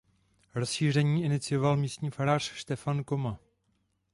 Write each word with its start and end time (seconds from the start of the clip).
Rozšíření 0.55 1.23
inicioval 1.23 1.77
místní 1.77 2.09
farář 2.11 2.43
Štefan 2.43 3.03
Koma. 3.03 3.39